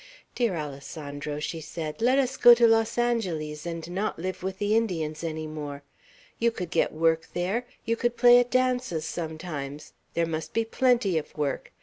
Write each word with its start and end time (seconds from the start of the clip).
"Dear 0.33 0.55
Alessandro," 0.55 1.39
she 1.39 1.61
said, 1.61 2.01
"let 2.01 2.17
us 2.17 2.35
go 2.35 2.55
to 2.55 2.65
Los 2.65 2.97
Angeles, 2.97 3.67
and 3.67 3.87
not 3.91 4.17
live 4.17 4.41
with 4.41 4.57
the 4.57 4.75
Indians 4.75 5.23
any 5.23 5.45
more. 5.45 5.83
You 6.39 6.49
could 6.49 6.71
get 6.71 6.91
work 6.91 7.27
there. 7.33 7.67
You 7.85 7.95
could 7.95 8.17
play 8.17 8.39
at 8.39 8.49
dances 8.49 9.05
sometimes; 9.05 9.93
there 10.15 10.25
must 10.25 10.53
be 10.53 10.65
plenty 10.65 11.19
of 11.19 11.37
work. 11.37 11.71